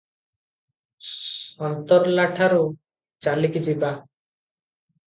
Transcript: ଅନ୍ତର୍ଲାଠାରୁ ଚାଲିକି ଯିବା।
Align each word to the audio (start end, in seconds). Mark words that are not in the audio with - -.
ଅନ୍ତର୍ଲାଠାରୁ 1.67 2.65
ଚାଲିକି 3.29 3.65
ଯିବା। 3.71 3.95